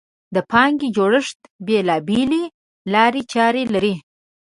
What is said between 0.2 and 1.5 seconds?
د پانګې جوړښت